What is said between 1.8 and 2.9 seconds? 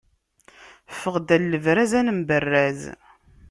ad nemberraz!